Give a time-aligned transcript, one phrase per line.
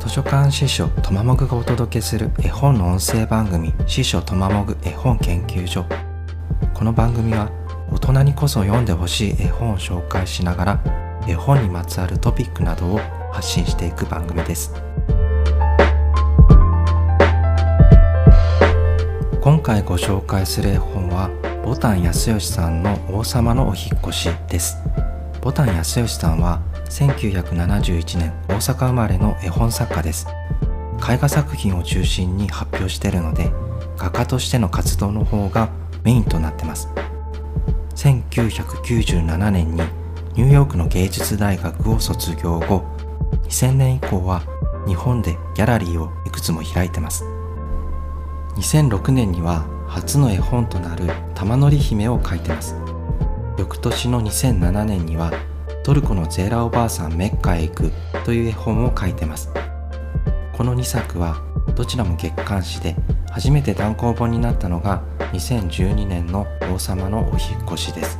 [0.00, 5.84] 図書館司書とまもぐがお届けする絵本の音声番組司書とまもぐ絵本研究所。
[6.72, 7.50] この番組は
[7.92, 10.80] 大人にこそ読んでほしい絵本を紹介しながら
[11.28, 14.72] 絵本にまつわるトピックなどを発信していく番組です。
[19.42, 21.28] 今回ご紹介する絵本は
[21.62, 24.78] ボタン康義さんの王様のお引越しです。
[25.42, 30.26] ボタン康義さんは1971年大阪生まれの絵本作家です。
[31.08, 33.50] 絵画作品を中心に発表しているので
[33.96, 35.70] 画家としての活動の方が
[36.02, 36.88] メインとなってます。
[37.94, 39.82] 1997年に
[40.34, 42.84] ニューヨークの芸術大学を卒業後
[43.44, 44.42] 2000年以降は
[44.86, 47.24] 日本でギャラリーをいくつも開いてます。
[48.56, 52.74] 2006年には初の絵本となる玉乗り姫を描いてます。
[53.58, 55.32] 翌年の2007年には
[55.82, 57.92] トルコのゼーラおばあさんメッカへ行く
[58.24, 59.50] という絵本を書いてます。
[60.52, 61.40] この2作は
[61.74, 62.94] どちらも月刊誌で
[63.30, 68.18] 初めて単行本になったのが2012年の王様のお引越しです。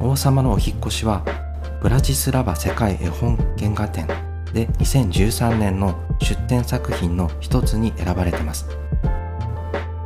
[0.00, 1.24] 王様のお引越しは
[1.82, 4.06] ブラジスラバ世界絵本原画展
[4.52, 8.68] で2013年の出展作品の一つに選ばれてます。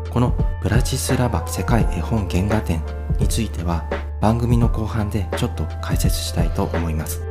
[0.08, 2.80] このブラジスラバ世界絵本原画展
[3.18, 3.84] については
[4.20, 7.22] 番組の後半でちょっと解説したいと思います。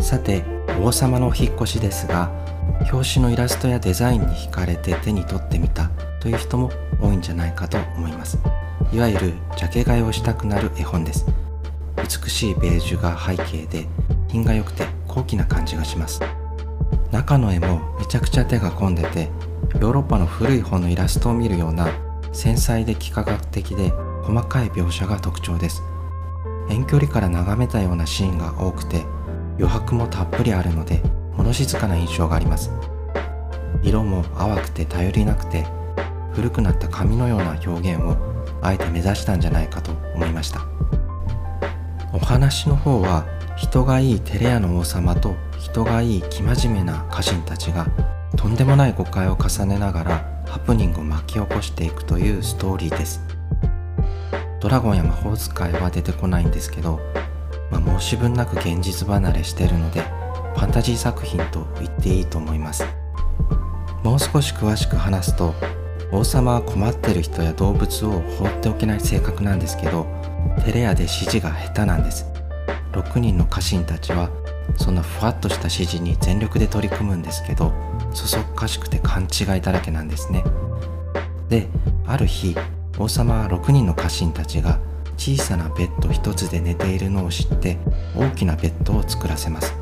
[0.00, 0.44] さて
[0.80, 2.30] 王様のお引越しですが
[2.92, 5.90] 表紙のイラストやデザインに惹かれて手に取ってみた
[6.20, 8.38] という人も多いんじゃないかと思います。
[8.92, 11.26] いわゆるジャケ買いをしたくなる絵本です。
[11.96, 13.86] 美しいベージュが背景で
[14.28, 16.20] 品が良くて高貴な感じがします。
[17.10, 19.30] 中の絵もめちゃくちゃ手が込んでて
[19.74, 21.88] ヨーロッパの古い本のイラストを見るような
[22.32, 23.92] 繊細で幾何学的で
[24.28, 25.82] 細かい描写が特徴です。
[26.68, 29.06] 遠距離から眺めたようなシーンが多くて
[29.56, 31.02] 余白もたっぷりあるので
[31.34, 32.70] 物静かな印象があります。
[33.82, 35.66] 色も淡くて頼りなくて
[36.34, 38.18] 古くなった紙のような表現を
[38.60, 40.60] あえて目指したんじゃないかと思いました。
[42.12, 43.24] お話の方は
[43.56, 47.86] 人がいいテレアの王様と人がいい生真面目な家臣たちが
[48.36, 53.27] とんでもない誤解を重ねながらハプニングを巻き起こしていくというストーリーです。
[54.60, 57.00] ドラゴンや魔法使いは出てこないんですけど、
[57.70, 60.00] まあ、申し分なく現実離れしてるので
[60.54, 62.84] ファンタジー作品と言っていいと思います。
[64.02, 65.54] もう少し詳しく話すと
[66.10, 70.06] 王様は困ってる人や動物を放っておけない性格なんですけど
[70.64, 72.26] テレアで指示が下手なんです。
[72.92, 74.30] 6人の家臣たちは
[74.76, 77.72] そんなふわっとした指示に全力で取り組むんですけど
[78.12, 80.44] そそっかしくて勘違いだらけなんですね。
[81.48, 81.68] で
[82.06, 82.56] ある日
[82.98, 84.80] 王様は6人の家臣たちが
[85.16, 87.78] 小さなベッド一つで寝ているのを知って
[88.16, 89.74] 大きなベッドを作らせます。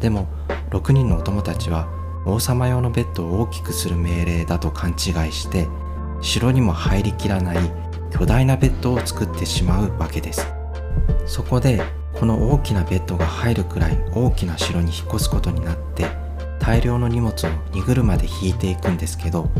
[0.00, 0.28] でも
[0.70, 1.88] 6人のお供たちは
[2.26, 5.68] 王様用のベッドを大きくする命令だと勘違いして
[6.20, 7.58] 城にも入りきらない
[8.10, 10.46] 巨大なベッドを作ってしまうわけです。
[11.26, 11.82] そこで
[12.12, 16.06] この大きなベッドが入るくらい大きな城に引っ越すことになって
[16.60, 19.50] 大量の荷物を荷車で引いていくんですけど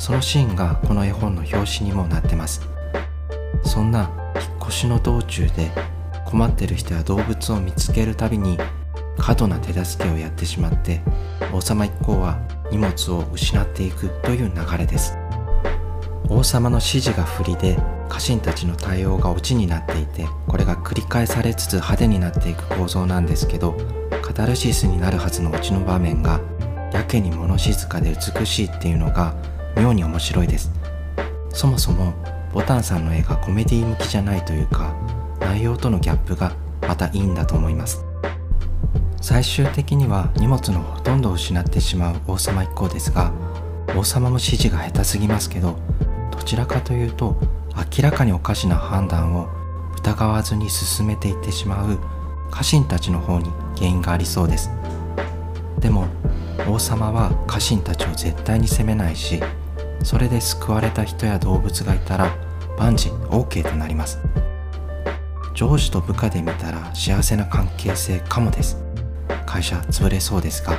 [0.00, 2.66] そのシーンがこの絵本の表紙にもなってます。
[3.62, 5.70] そんな引っ越しの道中で
[6.24, 8.56] 困ってる人や動物を見つけるたびに
[9.18, 11.02] 過度な手助けをやってしまって
[11.52, 12.40] 王様一行は
[12.72, 15.18] 荷物を失っていくという流れです。
[16.30, 17.76] 王様の指示が不利で
[18.08, 23.76] 家臣たちの対応がオチになっていてこれが繰り返されつつ派手になっていく構造なんですけど
[24.22, 26.40] カタルシスになるはずのオチの場面が
[26.90, 29.34] やけに物静かで美しいっていうのが
[29.76, 30.70] 妙に面白いです。
[31.50, 32.14] そもそも
[32.52, 34.94] ボタンさんの絵がコメディ向きじゃないというか
[35.40, 38.04] 内容とのギャップがまたいいんだと思います。
[39.20, 43.32] 最終的には荷物のほとんどを失ってしまう王様一行ですが
[43.94, 45.78] 王様の指示が下手すぎますけど
[46.30, 47.36] どちらかというと
[47.96, 49.48] 明らかにおかしな判断を
[49.98, 51.98] 疑わずに進めていってしまう
[52.50, 54.70] 家臣たちの方に原因がありそうです。
[55.78, 56.06] でも
[56.68, 59.40] 王様は家臣たちを絶対に責めないし
[60.02, 62.34] それで救われた人や動物がいたら
[62.78, 64.18] 万事 OK となります。
[65.54, 68.78] 上司と部下で見たら幸せな関係性かもです。
[69.46, 70.78] 会社潰れそうですが。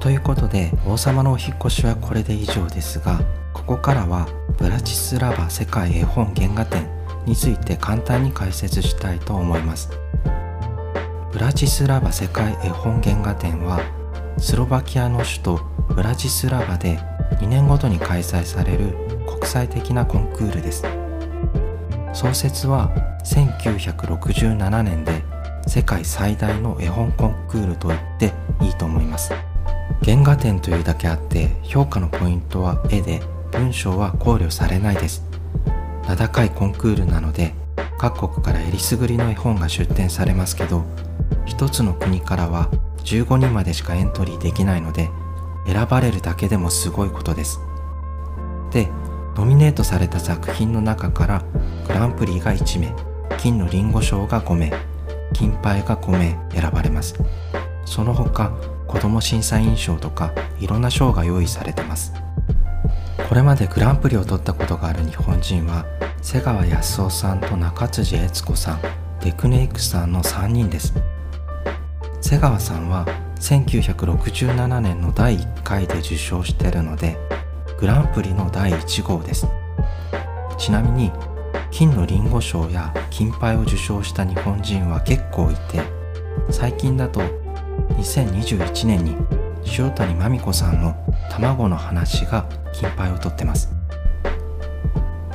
[0.00, 3.20] ということで王様のお引越しはこれで以上ですが
[3.54, 4.28] ここからは
[4.58, 6.86] ブラチスラバ世界絵本原画展
[7.24, 9.90] について簡単に解説したいと思います。
[11.32, 13.80] ブラチスラバ世界絵本原画展は
[14.38, 16.98] スロバキアの首都ブラチスラバで
[17.40, 18.94] 2年ごとに開催される
[19.26, 20.84] 国際的なコンクールです。
[22.12, 22.90] 創設は
[23.24, 25.22] 1967年で
[25.66, 28.32] 世界最大の絵本コンクールと言って
[28.62, 29.32] いいと思います。
[30.04, 33.20] 原画展というだけあって評価のポイントは絵で
[33.52, 35.24] 文章は考慮されないです。
[36.08, 37.54] 名高いコンクールなので
[37.98, 40.84] 各国からえりすぐりの絵本が出展されますけど
[41.46, 42.70] 一つの国からは
[43.04, 45.08] 15人までしかエントリーできないので
[45.66, 47.60] 選ばれるだけでもすごいことです。
[48.70, 48.88] で
[49.36, 51.44] ノミネートされた作品の中から
[51.86, 52.94] グランプリが1名
[53.38, 54.72] 金のリンゴ賞が5名
[55.32, 57.14] 金牌が5名選ばれます。
[57.84, 58.52] その他
[58.86, 62.12] 子供審査員賞とかいろんな賞が用意されてます。
[63.28, 65.84] これまでグランプリを取ったことがある日本人は
[66.22, 68.80] 瀬川康夫さんと中辻悦子さん
[69.20, 70.94] デクネイクさんの3人です。
[72.20, 73.06] 瀬川さんは
[73.44, 77.18] 1967年の第1回で受賞してるので
[77.78, 79.46] グランプリの第1号です。
[80.56, 81.12] ちなみに
[81.70, 85.82] 金のリンゴ賞や金牌を受賞した日本人は結構いて
[86.50, 87.20] 最近だと
[87.98, 89.14] 2021年に
[89.76, 90.96] 塩谷真美子さんの
[91.30, 93.70] 卵の話が金牌を取ってます。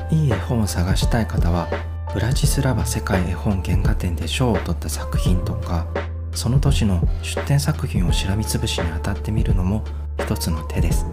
[0.09, 1.67] いい絵本を探したい方は
[2.11, 5.85] ブラジスラバ世界絵本原画展で賞を取った作品とか
[6.33, 9.83] その年の出展作品をしらみつぶしに当たってみるのも
[10.19, 11.05] 一つの手です。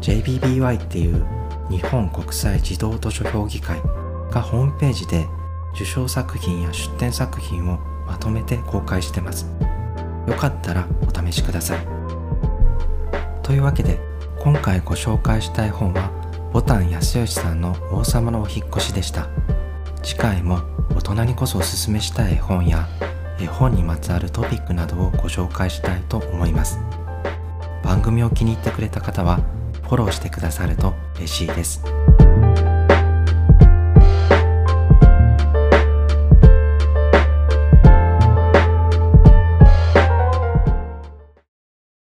[0.00, 1.24] JBBY っていう
[1.70, 3.80] 日本国際児童図書評議会
[4.30, 5.26] がホームページで
[5.74, 9.46] 受賞作品や出展作品をまとめて公開してます。
[10.26, 11.86] よかったらお試しください。
[13.42, 14.00] というわけで
[14.38, 16.10] 今回ご紹介したい本は
[16.52, 19.28] ボタン安義さんの王様のお引越しでした。
[20.02, 20.60] 次回も
[20.96, 22.88] 大人にこそおすすめしたい絵本や
[23.46, 26.78] 本にまつわるトピックなどをご紹介したいと思います
[27.82, 29.40] 番組を気に入ってくれた方は
[29.90, 31.82] フォローしてくださると嬉しいです。